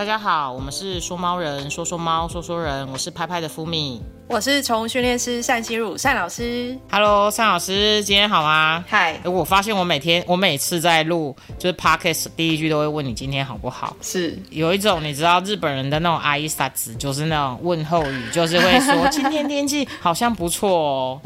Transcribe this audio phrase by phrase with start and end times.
[0.00, 6.74] 大家好，我们是说猫人，说说猫，说说人，我是拍拍的福米，我是宠物训练师单心如单老师。
[6.90, 8.82] Hello，单老师，今天好吗？
[8.88, 13.94] 嗨，我发现我每天，我每次在录就是 Podcast，第一句都会问你今天好不好？
[14.00, 21.20] 是有一种你知道日本人的那种阿姨萨子，就是那种问候语，就是会说 今天天气好像不错哦，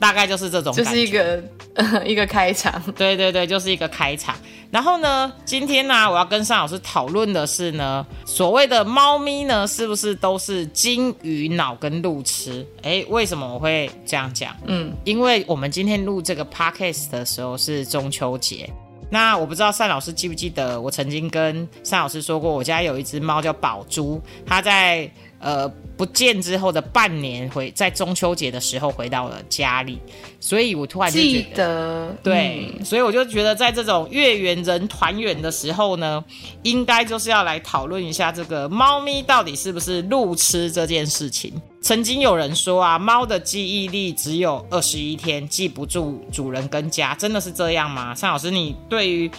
[0.00, 1.40] 大概就是这种，就是一个
[2.04, 2.82] 一个开场。
[2.96, 4.34] 对对对，就是一个开场。
[4.70, 12.66] 然后呢，今天呢，我要跟尚老师讨论的是呢，所谓的猫咪呢，是不是都是金鱼脑跟路痴？
[12.82, 14.56] 哎，为什么我会这样讲？
[14.66, 18.68] 嗯，因为我们今天录这个 podcast 的时候是中秋节。
[19.10, 25.10] 那我不知道单老师记不记得，我曾经跟单老师说过，我家有一只猫叫宝珠，它在。
[25.40, 29.98] 呃，不见之后的半年回在中秋节的时候回到了家里，
[30.38, 36.22] 所以我突然记得对，所以我就觉得在这种月圆人团圆的时候呢，
[36.62, 41.52] 应该就是要来讨论一下这个猫咪到底是不是路痴这件事情。
[41.80, 48.14] 曾经有人说啊，猫的记忆力只有二十一天，记不住主人跟家，真的是这样吗？
[48.14, 49.30] 尚老师，你对于？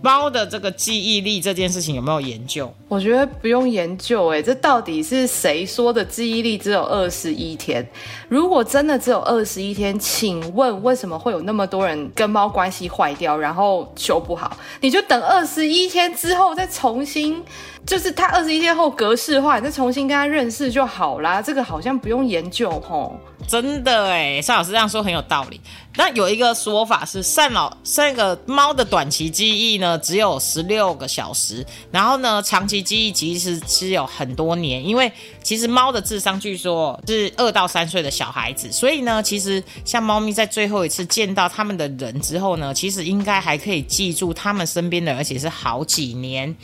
[0.00, 2.72] 猫的这个记忆力这件事情有没有研究？
[2.88, 7.86] 我觉得不用研究，哎，这到底是谁说的记忆力只有二十一天？
[8.28, 14.56] 如果真的只有二十一天，请问为什么会有那么多人跟猫关系坏掉，然后修不好？
[14.80, 17.42] 你就等二十一天之后再重新。
[17.86, 21.40] 就是它二十一天后格式化，你再重新跟他认识就好啦。
[21.40, 23.18] 这个好像不用研究吼。
[23.46, 25.60] 真的哎，单老师这样说很有道理。
[25.96, 35.10] 那有一个说法是，单老那个猫的短期记忆呢只有十六个小时，然后呢长期记忆其实是有很多年，因为
[35.42, 46.54] 其实猫的智商据说是二到三岁的小孩子，所以呢其实像猫咪在最后一次见到他们的人之后呢，其实应该还可以记住他们身边的，而且是好几年。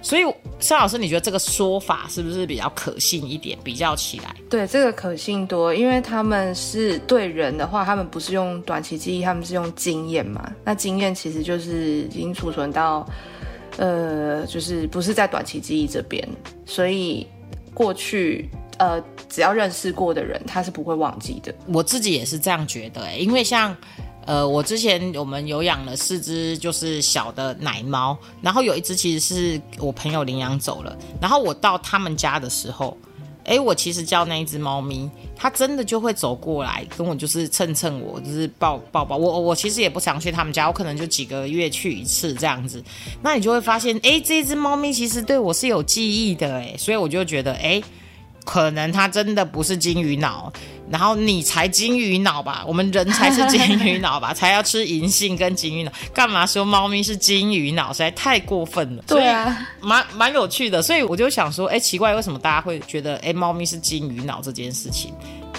[0.00, 0.22] 所以，
[0.60, 3.58] 肖老师，你觉得这个说法是不是比较可信一点？
[3.64, 10.52] 比较起来，对这个可信多，因为他们是对人的话，他们不是用短期记忆，他们是用经验嘛。
[10.64, 13.06] 那经验其实就是已经储存到，
[13.76, 16.26] 呃，就是不是在短期记忆这边，
[16.64, 17.26] 所以
[17.74, 18.48] 过去
[18.78, 21.52] 呃，只要认识过的人，他是不会忘记的。
[21.66, 23.76] 我自己也是这样觉得，因为像。
[24.28, 32.94] 呃，我之前我们有养了四只，就是小的奶猫，然后有一只其实是我朋友领养走了，然后我到他们家的时候，
[33.44, 39.40] 哎，我其实叫那一只猫咪，它真的就会走过来跟我就是蹭蹭我，就是抱抱抱我。
[39.40, 42.84] 我其实也不常去他们家，我可能就几个月去一次这样子。
[43.22, 47.82] 那你就会发现，哎，这只猫咪其实对我是有记忆的，哎，所以我就觉得，哎，
[48.48, 50.50] 可能它真的不是金鱼脑。
[50.90, 59.04] 然后你才金鱼脑吧，我们人才是金鱼脑吧， 才要吃银杏跟金鱼脑，干嘛说猫咪是金鱼脑，实在太过分了。
[59.06, 65.12] 对啊，蛮蛮有趣的，所以我就想说，哎，奇怪，为什么大家会觉得，哎，猫咪是金鱼脑这件事情？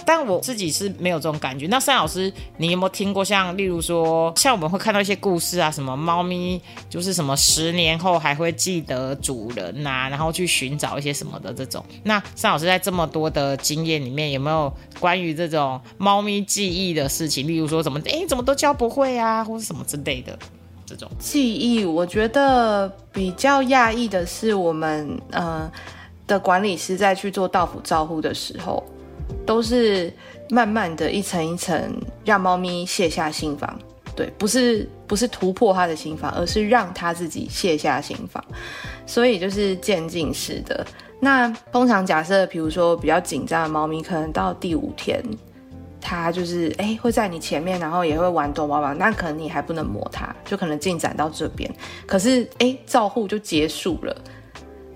[0.10, 1.68] 但我自己是没有这种感觉。
[1.68, 6.60] 那单老师，你有没有听过像，例如说，像我们会看到一些故事啊，什么猫咪
[6.90, 11.86] 就是什么十年后还会记得主人呐，然后去寻找一些什么的这种？
[12.02, 17.48] 那单老师在这么多的经验里面，有没有关于这种猫咪记忆的事情？
[17.48, 20.36] 例如说，怎么哎，怎么都教不会啊，或者什么之类的
[20.88, 21.86] 这种记忆？
[21.86, 25.72] 我觉得比较讶异的是，我们呃
[26.26, 28.84] 的管理师在去做到府照护的时候。
[29.50, 30.14] 都是
[30.52, 33.80] 慢慢的一层一层让猫咪卸下心防，
[34.16, 38.46] 对，不是不是突破它的心防，而是让它自己卸下心防，
[39.08, 40.86] 所以就是渐进式的。
[41.20, 45.20] 那通常假设，比如说比较紧张的猫咪，可能到第五天，
[46.00, 51.68] 它就是哎会在你前面，然后也会玩逗猫猫，那可能你还不能摸它，就可能进展到这边，
[52.06, 54.16] 可是哎照护就结束了，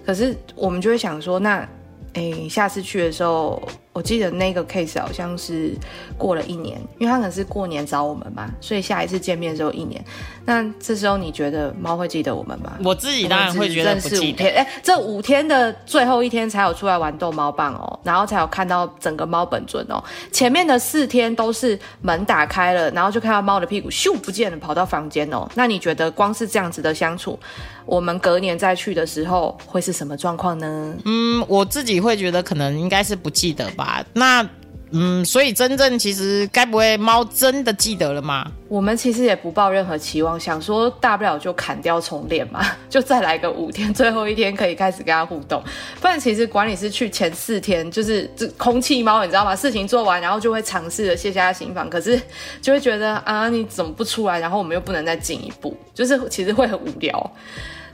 [0.05, 1.67] 可是我们就会想说，那
[2.13, 3.59] 哎下次去的时候。
[3.93, 5.77] 我记得那个 case 好像是
[6.17, 10.03] 过了一年，因为他可能是过年找我们嘛，所以下一次见面只有一年。
[10.45, 12.73] 那这时候你觉得猫会记得我们吗？
[12.83, 14.45] 我自己当然会觉得不记得。
[14.49, 20.03] 哎，这五天的最后一天才有出来玩逗猫棒哦，然后才有看到整个猫本尊哦。
[20.31, 25.47] 前面的四天都是门打开了，然后就看到猫的屁股咻不见了，跑到房间哦。
[25.53, 27.39] 那你觉得光是这样子的相处，
[27.85, 30.95] 我们隔年再去的时候会是什么状况呢？
[31.05, 34.05] 嗯，我自己会觉得可能应该是不记得吧。
[34.13, 34.47] 那，
[34.93, 38.49] 嗯，所以真正其实该不会猫真的记得了吗？
[38.69, 45.61] 我们其实也不抱任何期望，想说大不了就砍掉重练嘛， 就再来个五天，最后一天可以开始跟它互动。
[45.99, 49.55] 不然其实管理师去前四天就是这空气猫，你知道吗？
[49.55, 52.21] 事情做完，然后就会尝试着卸下心防，可是
[52.61, 54.39] 就会觉得啊，你怎么不出来？
[54.39, 57.31] 然后我们又不能再进一步，就是其实会很无聊。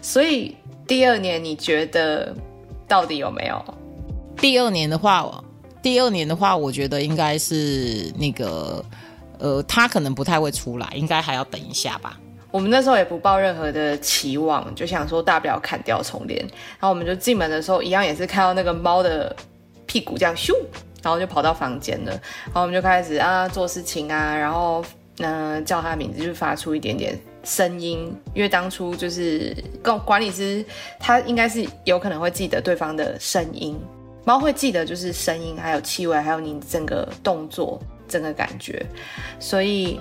[0.02, 0.56] 所以
[0.86, 2.36] 第二年你觉得？
[2.90, 3.64] 到底有没有？
[4.36, 5.44] 第二年的话，
[5.82, 8.84] 第二年的话，我觉得应该是那个，
[9.38, 12.20] 呃，他可能不太会出来，应该还要等一下吧。
[12.52, 16.40] 我们那时候也不抱任何的期望，就想说大不了砍掉重练。
[16.42, 19.36] 然后我们就进门的时候，一样也是看到那个猫的
[19.86, 20.54] 屁股这样咻，
[21.04, 22.12] 然后就跑到房间了。
[22.46, 24.84] 然后我们就开始啊做事情啊，然后
[25.20, 28.12] 嗯叫它名字，就发出一点点声音。
[28.34, 30.66] 因为当初就是跟管理师，
[31.00, 33.80] 他应该是有可能会记得对方的声音。
[34.26, 38.86] 猫会记得就是声音，还有气味，还有你整个动作、整个感觉，
[39.40, 40.00] 所以。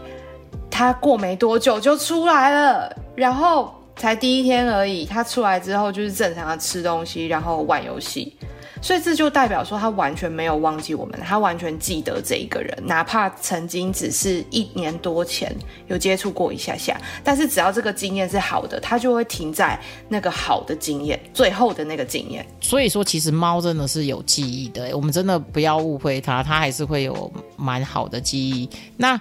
[0.70, 5.04] 它过没多久就出来了，然后才第一天而已。
[5.04, 8.36] 它出来之后就是正常的吃东西，然后玩游戏，
[8.80, 15.54] 所以这就代表说他完全没有忘记我们，他完全记得这一个人，哪怕曾经只是一年多前
[15.88, 19.78] 有接触过一下下，但是只要这个经验是好的，他就会停在
[20.08, 22.46] 那个好的经验最后的那个经验。
[22.60, 28.68] 所以说，其实猫真的是有记忆的，我们真的不要误会它，它还是会有蛮好的记忆。
[28.96, 29.18] 那。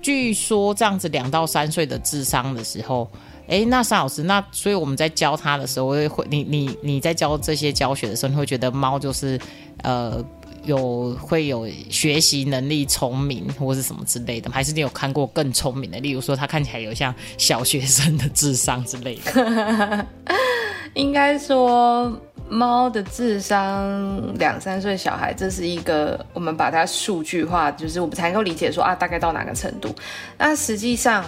[0.00, 3.10] 据说这样子两到三岁的智商的时候，
[3.48, 9.38] 哎，那沙老师，那所以我们在教他的时候，会你你你在教这些教学的时候，你会觉得猫就是
[9.82, 10.24] 呃
[10.64, 15.98] 有会有学习能力、聪明或是什么之类的，还是你有看过更聪明的？
[16.00, 20.06] 例如说，它看起来有像小学生的智商之类的？
[20.94, 22.12] 应该说。
[22.48, 29.92] 猫的智商两三岁小孩，这是一个我们把它数据化，就是我们才能够理解说啊，大概到哪个程度。
[30.38, 31.24] 那实际上，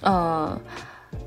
[0.00, 0.58] 呃，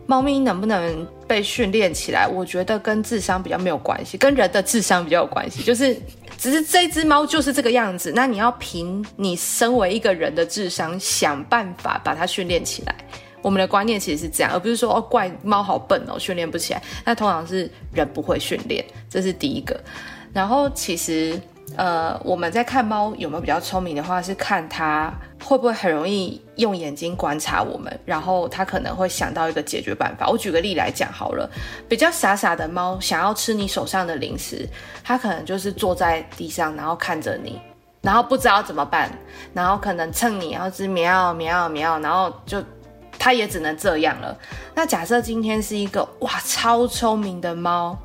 [0.08, 5.62] 猫咪能不能被训练起来，我觉得跟智商比较没有关系，跟人的智商比较有关系。
[5.62, 5.96] 就是
[6.38, 12.96] 只是这只猫就是这个样子，那你要凭你身为一个人的智商，想办法把它训练起来。
[13.42, 16.82] 我们的观念其实是这样，而不是说哦怪猫好笨哦，训练不起来。
[17.06, 19.80] 那通常是人不会训练，这是第一个。
[20.34, 21.40] 然后其实
[21.76, 30.28] 呃我们在看猫有没有比较聪明的话，是看它会不会很容易用眼睛观察我们，然后它可能会想到一个解决办法。
[30.30, 31.50] 我举个例来讲好了，
[31.88, 34.68] 比较傻傻的猫想要吃你手上的零食，
[35.04, 37.62] 它可能就是坐在地上，然后看着你，
[38.02, 39.12] 然后不知道怎么办，
[39.54, 42.64] 然后可能蹭你，然后是喵喵喵，然后就。
[43.20, 44.38] 它也只能这样了。
[44.76, 47.98] 那假设今天是一个哇超聪明的猫，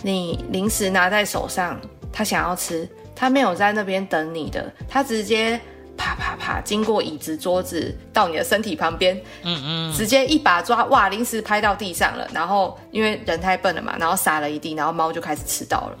[0.00, 1.76] 你零食拿在手上，
[2.16, 5.60] 它想要吃，他没有在那边等你的，他直接
[5.96, 15.98] 啪啪啪经过椅子桌子到你的身体旁边，嗯嗯，直接一把抓哇零食拍到地上了，然后因为人太笨了嘛，然后撒了一地，然后猫就开始吃到了。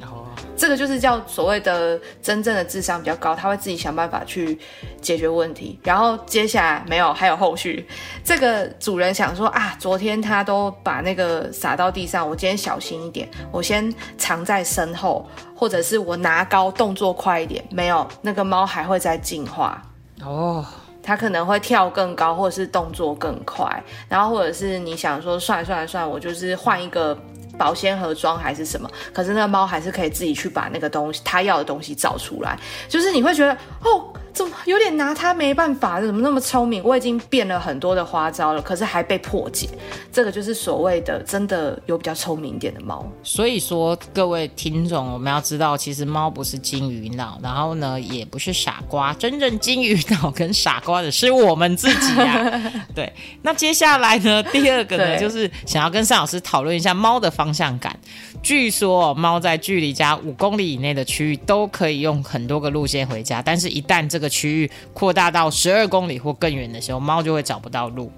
[0.56, 4.58] 这个就是叫所谓的真正的智商比较高，他会自己想办法去
[5.00, 5.78] 解决问题。
[5.82, 7.86] 然后接下来没有，还有后续。
[8.24, 17.64] 这个主人想说啊，昨天他都把那个撒到地上，我今天小心一点，我先藏在身后，或者是我拿高，动作快一点。
[17.70, 19.82] 没有，那个猫还会再进化
[20.22, 20.64] 哦，
[21.02, 23.82] 它可能会跳更高，或者是动作更快。
[24.08, 27.18] 然后或者是你想说，算了算了算了，我就是换一个。
[27.58, 28.88] 保鲜盒装还是什么？
[29.12, 32.56] 可是那个猫还是可以自己去把那个东西，它要的东西找出来。
[32.88, 33.52] 就是你会觉得，
[33.82, 34.13] 哦。
[34.34, 36.00] 怎么有点拿他没办法？
[36.00, 36.82] 怎么那么聪明？
[36.82, 39.68] 我已经变了很多的花招了，可是还被破解。
[40.12, 43.06] 这个就是所谓的真的有比较聪明一点的猫。
[43.22, 49.14] 所以说，各位听众，我们要知道，其实猫不是金鱼脑，然后呢，也不是傻瓜。
[49.14, 52.62] 真正金鱼脑跟傻瓜的是我们自己啊。
[52.92, 53.12] 对。
[53.42, 57.96] 那接下来呢，第二个呢，就是想要跟尚老师讨论一下猫的方向感。
[58.42, 68.10] 据说猫在距离家五公里以内的区域都可以用很多个路线回家，但是一旦这个区域扩大到十二公里或更远的时候，猫就会找不到路。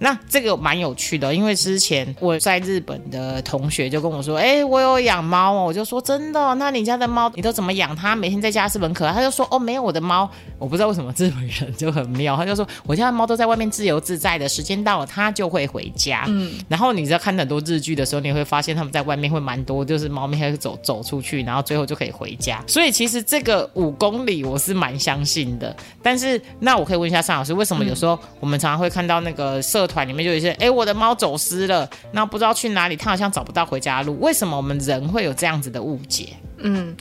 [0.00, 6.54] 那这个蛮有趣的，因为之前我在日本的同学就跟我说：“哎，我有养猫哦。”我就说：“真的？
[6.56, 8.14] 那你家的猫你都怎么养它？
[8.14, 22.62] 每天在家是很可爱。”他就说：“哦，没有，我的猫，我不知道为什么日本人就很妙。”他就说：“我家的猫都在外面自由自在的，时间到了它就会回家。”嗯，然后你在看很多日剧的时候，你会发现他们在外面会蛮多，就是猫咪会走走出去，然后最后就可以回家。
[22.66, 25.74] 所以其实这个五公里我是蛮相信的。
[26.02, 34.18] 但是那我可以问一下尚老师，为什么有时候我们常常会看到那个社团里面就有一些哎，我的猫走失了，那不知道去哪里，它好像找不到回家路。
[34.20, 36.28] 为什么我们人会有这样子的误解？
[36.58, 36.96] 嗯，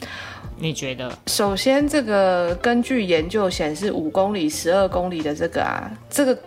[0.57, 1.17] 你觉得？
[1.27, 6.37] 首先，这个根据研究显示，五公里、十二公里的这个啊，这个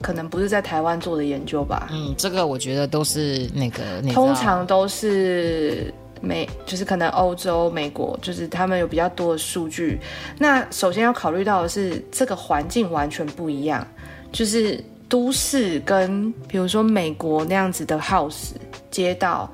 [0.00, 1.88] 可能不是在台湾做的研究吧？
[1.92, 10.00] 嗯，这个我觉得都是那个，通常都是美，就是可能欧洲、美国，就是他们有比较多的数据。
[10.38, 13.86] 那首先要考虑到的是，这个环境完全不一样，
[14.32, 14.82] 就是。
[15.14, 18.48] 都市跟比如说美国那样子的 house
[18.90, 19.48] 街道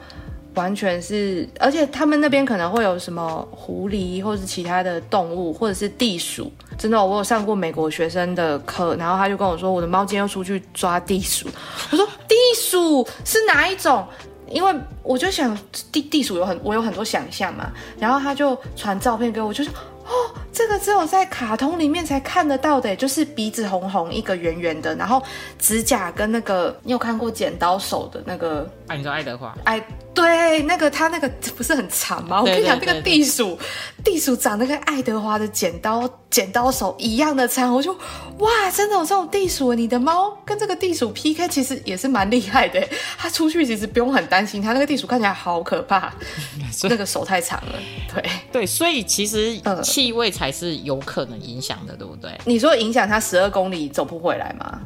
[0.55, 6.50] 完全是，而且他们那边可能会有什么狐狸，或者是其他的动物，或者是地鼠。
[6.79, 11.47] 真的，我有上过美国学生的课，然后他就跟我说，我的猫今天又出去抓地鼠。
[11.90, 14.02] 我说地鼠是哪一种？
[14.49, 15.55] 因为我就想
[15.93, 19.71] 地地鼠有很我有很多想象嘛，然后他就传照片给我，就说
[20.11, 25.23] 哦，这个只有在卡通里面才看得到的，就是鼻子红红，一个圆圆的，然后
[25.59, 28.69] 指甲跟那个你有看过剪刀手的那个？
[28.88, 29.57] 哎，你说爱德华？
[29.64, 29.81] 哎。
[30.12, 32.40] 对，那个他那个不是很长吗？
[32.40, 33.59] 我跟你讲，那个地鼠，
[34.05, 37.93] 地鼠长得跟爱德华的剪刀剪刀手一样的长，我就
[38.38, 39.73] 哇，真的有这种地鼠？
[39.73, 42.87] 你的猫跟这个地鼠 PK，其实也是蛮厉害的。
[43.17, 46.12] 它出去其实不用很担心，它那个地鼠看起来好可怕，
[46.85, 47.75] 那个手太长了。
[48.12, 52.31] 对对，所以其实气味才是有可能影响的，对不对？
[52.45, 54.81] 你说影响它十二公里走不回来吗？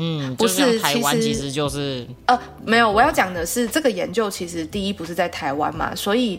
[0.00, 6.38] 嗯，不是，台湾其实就是呃，没有，我要讲的是这个研究其实第一不是在台湾嘛，所以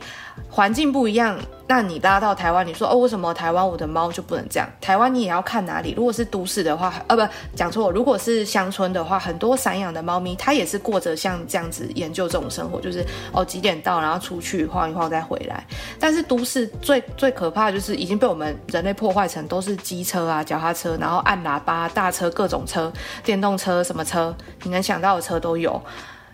[0.49, 1.37] 环境不一样。
[1.67, 4.67] 那你拉到台湾，你说哦，为什么台湾我的猫就不能这样？
[4.81, 5.93] 台湾你也要看哪里。
[5.95, 7.91] 如果是都市的话，呃，不讲错。
[7.91, 15.63] 如果是乡村的话，很多散养的猫咪，它也是过着像这样子研究这种生活，就是哦几点到，然后出去晃一晃再回来。
[15.99, 22.91] 但是都市最最可怕就是已经被我们人类破坏成都是机车啊、脚踏车，然后按喇叭、大车、各种车、
[23.23, 25.79] 电动车什么车，你能想到的车都有。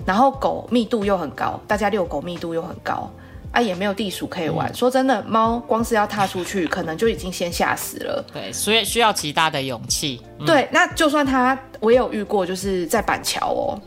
[0.05, 3.11] 然后狗密度又很高，大家遛狗密度又很高。
[3.55, 4.71] 啊，也没有地鼠可以玩。
[4.75, 8.25] 说真的，猫光是要踏出去，可能就已经先吓死了。
[8.33, 10.21] 对，所以需要极大的勇气。
[10.45, 13.79] 对，那就算它，我也有遇过，就是在板桥哦，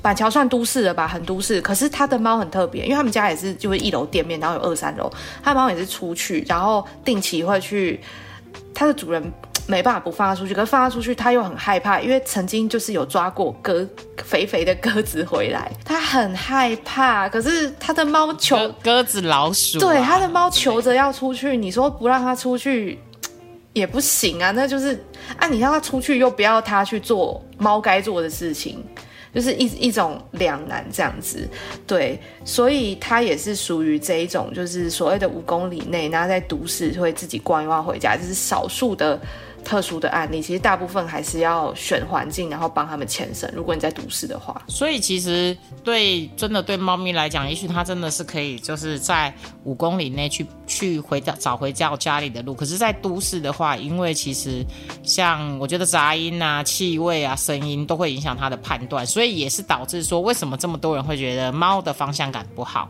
[0.00, 1.60] 板桥算都市了吧，很都市。
[1.60, 5.10] 可是他的猫很特别，因为他们家也是就是一楼店面，然后有二三楼，
[5.42, 8.00] 他的猫也是出去，然后定期会去，
[8.72, 9.32] 它的主人。
[9.66, 13.86] 没办法不放他出去，可是放他出去，他又很害怕，因为曾经就是有抓过鸽
[14.24, 17.28] 肥肥的鸽子回来，他很害怕。
[17.28, 22.98] 可是他的猫求鸽子、老鼠，对，他的猫求着要出去，你说不让它出去
[23.72, 24.98] 也不行啊，那就是
[25.36, 28.84] 啊，你让它出去又不要它去做猫该做的事情。
[29.34, 31.46] 就是一一种两难这样子，
[31.86, 39.20] 对，所以它也是属于这一种，就是所谓的五公里内，然后在都市会自己逛一逛回家，就是少数的。
[39.66, 43.50] 特殊的案例，其实大部分还是要选环境，然后帮他们牵绳。
[43.52, 52.54] 如果你在都市的话，所以其实对真的对猫咪来讲，也许它真的是可以就是在五公里内去去回到找回到家里的路。
[52.54, 54.64] 可是，在都市的话，因为其实
[55.02, 62.88] 像我觉得杂音啊、气味啊、声音都会影响它的判断，所以也是导致说为什么这么多人会觉得猫的方向感不好。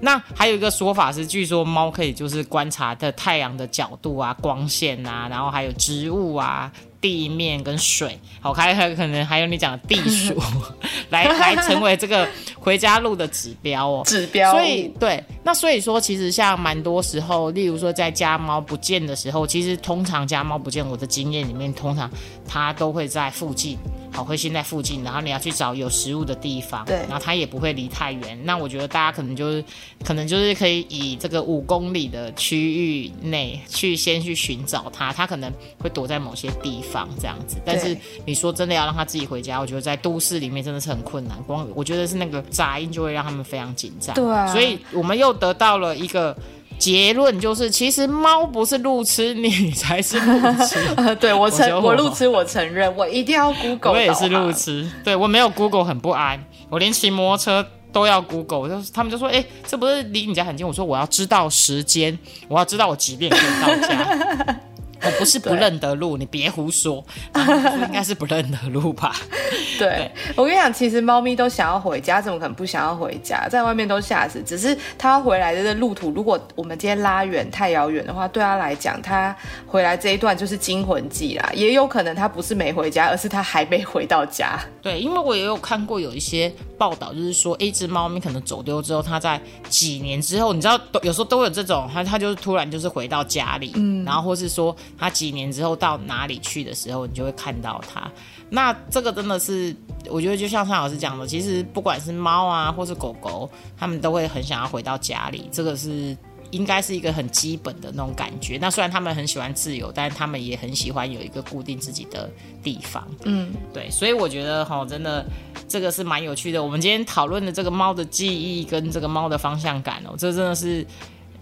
[0.00, 10.40] 那还有一个说法是，据说猫可以就是观察的太阳的角度啊、光线啊，然后还有植物啊、地面跟水，好，还还可能还有你讲的地鼠，
[11.10, 12.28] 来来成为这个
[12.58, 14.02] 回家路的指标哦。
[14.06, 14.52] 指标。
[14.52, 22.08] 所以对，那所以说其实像蛮多时候，例如说在家猫不见的时候，其实通常家猫不见，我的经验里面，通常
[22.46, 23.76] 它都会在附近。
[24.18, 28.36] 好，会先在附近，然后你要去找有食物的地方，对，然后它也不会离太远。
[28.44, 29.64] 那我觉得大家可能就是，
[30.04, 37.58] 可能就是可以以这个五公里的区域内去先去寻找它，它可能会躲在某些地方这样子。
[37.64, 41.40] 但是你说真的要让它自己回家，我觉得在都市里面真的是很困难。
[41.44, 44.16] 光我觉得是那个杂音就会让他们非常紧张。
[44.16, 46.36] 对，所以我们又得到了一个。
[46.78, 50.78] 结论就是，其实猫不是路痴，你才是路痴。
[50.96, 53.92] 呃，对我承我路痴，我承认，我一定要 Google。
[53.92, 58.68] 我也是路痴，对我没有 Google 很不安，我连骑摩托车都要 Google。
[58.68, 60.66] 就是他们就说，哎，这不是离你家很近？
[60.66, 62.16] 我说我要知道时间，
[62.48, 64.60] 我要知道我几点可以到家。
[65.02, 69.14] 我不是不认得路，你别胡说，应该是不认得路吧？
[69.78, 73.48] 对，我跟你讲，其实猫咪都想要回家，怎么可能不想要回家？
[73.48, 79.34] 在外面都吓死，只是它回来的这路途，如果我们今天拉远太遥远的话，对它来讲，它
[79.66, 81.48] 回来这一段就是惊魂记啦。
[81.54, 84.58] 也有可能它不是没回家，而是它还没回到家。
[84.82, 94.74] 对，因为我也有看过有一些报道，就是说一只猫咪可能走丢之后，它在几年之后，你知道，有时候都有这种，它它就是突然就是回到家里，嗯，然后或是说。
[94.96, 98.10] 它几年之后到哪里去的时候，你就会看到它。
[98.50, 99.74] 那这个真的是，
[100.08, 105.48] 我觉得就像尚老师讲的，其实不管是猫啊，或是狗狗，它们都会很想要回到家里。
[105.50, 106.16] 这个是
[106.50, 108.58] 应该是一个很基本的那种感觉。
[108.60, 112.30] 那虽然它们很喜欢自由，但是它们也很喜欢有一个固定自己的
[112.62, 113.06] 地方。
[113.24, 113.90] 嗯，对。
[113.90, 115.24] 所以我觉得哈，真的
[115.68, 116.62] 这个是蛮有趣的。
[116.62, 120.86] 我们今天讨论的这个猫的记忆跟这个猫的方向感哦，这真的是。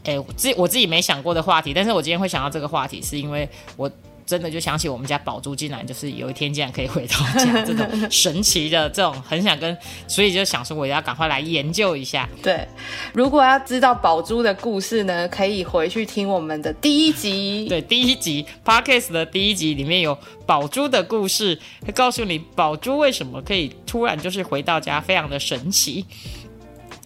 [0.04, 3.90] 哎，自我自己没想过的话题，但是我今天会想到这个话题，是因为我
[4.26, 9.76] 真的就想起我们家宝珠竟然就是有一天竟然可以回到家，这种神奇的这种很想跟，
[10.08, 12.28] 所以就想说我要赶快来研究一下。
[12.42, 12.66] 对，
[13.14, 17.66] 如果要知道宝珠的故事呢，可以回去听我们的第一集。
[17.68, 21.56] 对，第一集 Podcast 的第一集里面有宝珠的故事，
[21.86, 26.04] 会告诉你宝珠为什么可以突然就是回到家，非常的神奇。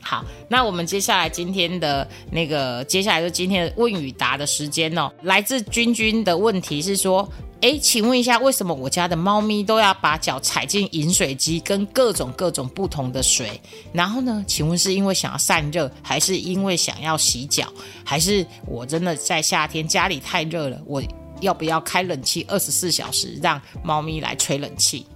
[0.00, 5.10] 好，那我们接下来今天的那个，接下来就今天的问与答的时间哦。
[5.22, 7.28] 来自君君的问题是说，
[7.60, 13.60] 诶，请问一下，为什么我家的猫咪都要把脚踩进饮水机跟各种各种不同的水？
[13.92, 17.70] 然后呢，请问是因为想要散热，还是因为想要洗脚，
[18.02, 21.02] 还是我真的在夏天家里太热了，我
[21.40, 25.06] 要不要开冷气二十四小时让猫咪来吹冷气？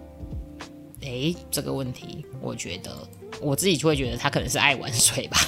[1.04, 2.90] 诶，这个问题，我觉得。
[3.40, 5.38] 我自己就会觉得他可能是爱玩水吧。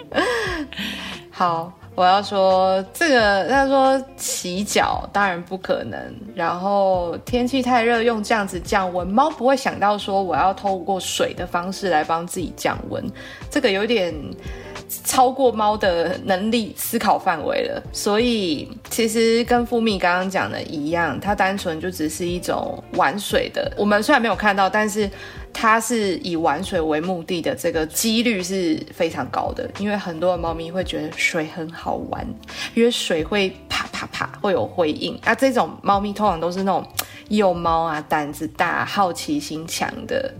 [1.30, 6.00] 好，我要说这个，他说洗脚当然不可能。
[6.34, 13.04] 然后天气太热，用这样子降温，猫不会想到说我要透过水的方式来帮自己降温，
[13.50, 14.14] 这个有点
[15.04, 17.82] 超过猫的能力思考范围了。
[17.92, 23.72] 所以其实跟富蜜刚刚讲的一样，它单纯就只是一种玩水的。
[23.76, 25.10] 我们虽然没有看到，但是。
[25.56, 32.26] 它是以玩水为目的的，这个几率是非常高的，因为很多的猫咪会觉得水很好玩，
[32.74, 35.16] 因为水会啪啪啪会有回应。
[35.22, 36.84] 啊，这种猫咪通常都是那种
[37.28, 40.34] 幼猫啊，胆子大、好奇心强的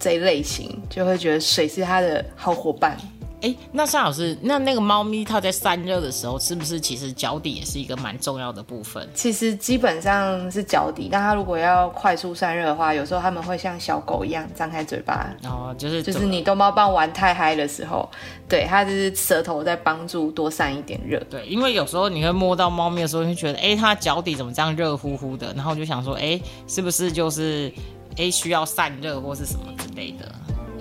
[0.00, 2.98] 这一类型，就会觉得水是它的好伙伴。
[3.42, 9.06] 哎，那尚老师，那那个猫咪它在散热的时候，是不是其实脚底也是一个蛮重要的部分？
[9.14, 15.30] 其实基本上是脚底，但它如果要快速散热的话，有时候它们会像小狗一样张开嘴巴。
[15.44, 18.08] 哦，就是就是你逗猫棒玩太嗨的时候，
[18.48, 21.22] 对它就是舌头在帮助多散一点热。
[21.28, 27.70] 对，因为有时候你会摸到猫咪的时候，就觉得哎，它脚底怎么这样热乎乎的，然后就想说哎，是不是就是
[28.16, 30.32] 哎需要散热或是什么之类的。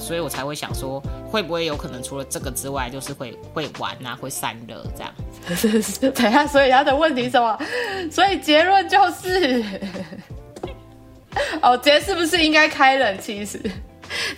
[0.05, 5.11] 所以我才会想说，会不会有可能除了这个之外，就是会会玩啊，会散热这样。
[6.13, 7.57] 等下，所以他的问题什么？
[8.11, 9.63] 所以结论就是，
[11.59, 13.43] 哦，杰是不是应该开冷气？
[13.43, 13.59] 是，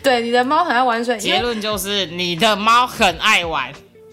[0.02, 1.18] 对，你的猫很爱玩水。
[1.18, 3.70] 结论就是你的猫很爱玩。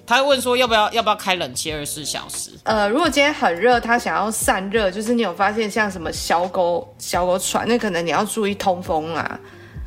[0.07, 2.51] 他问说要不要要不要开冷气二十四小时？
[2.65, 9.41] 呃，如果今天很热，他想要散热，就是你有发现像什么小狗小狗喘，那可能你要注意通风啊。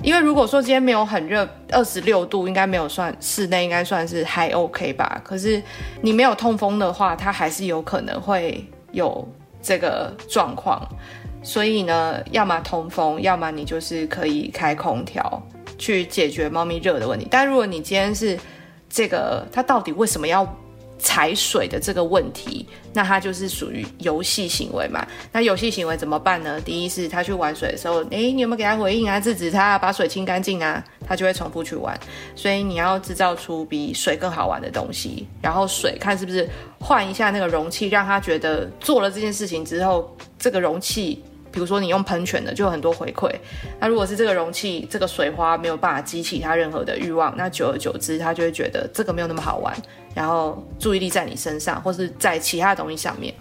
[0.04, 5.20] 因为如果说今天没有很热，二十六度应该没有算室内，应该算是还 OK 吧。
[5.24, 5.62] 可是
[6.02, 9.28] 你没有通风的话，它还是有可能会有
[9.62, 10.82] 这个状况。
[11.42, 15.42] 所以呢，要么通风，要么你就是可以开空调
[15.78, 17.28] 去解决猫咪热的问题。
[17.30, 18.38] 但如果你今天是
[18.90, 20.48] 这个，它到底为什么要？
[21.00, 25.06] 踩水的这个问题，那它就是属于游戏行为嘛？
[25.32, 26.60] 那游戏行为怎么办呢？
[26.62, 29.20] 第一是他去玩水的时候，哎，你有没有给他回应啊？
[29.20, 31.98] 制止他，把水清干净啊，他就会重复去玩。
[32.36, 41.24] 所以你要制造出比水更好玩的东西，然后水看是不是换一下那个容器，让他觉得做了这件事情之后，这个容器。
[41.58, 43.28] 比如说你用喷泉的，就有很多回馈。
[43.80, 49.76] 那如果是这个容器，这个水花没有办法激起他任何的欲望，那久而久之，他就会觉得这个没有那么好玩，
[50.14, 53.34] 然后注意力在你身上，或是在其他东西上面。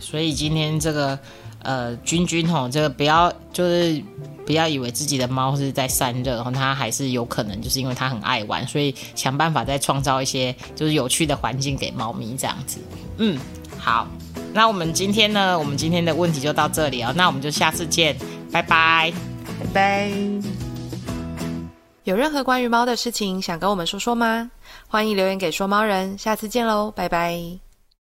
[0.00, 1.16] 所以今天这个
[1.62, 4.02] 呃，君君吼，这个不要就是
[4.44, 12.80] 不要以为自己的猫是在散热，然后它还是有可能就是因为它很爱玩，所以想办法再创造一些就是有趣的环境给猫咪这样子。
[13.18, 13.38] 嗯，
[13.86, 14.04] 好。
[14.52, 15.56] 那我们今天呢？
[15.56, 17.12] 我们今天的问题就到这里哦。
[17.14, 18.16] 那我们就下次见，
[18.50, 19.12] 拜拜，
[19.60, 20.10] 拜拜。
[22.02, 24.50] 有任何关于猫的事情想跟我们说说吗？
[24.88, 26.18] 欢迎留言给说猫人。
[26.18, 27.65] 下次见喽，拜拜。